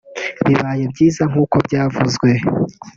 Bibaye 0.47 0.83
byiza 0.93 1.23
nk’uko 1.31 1.55
byavuzwe 1.65 2.29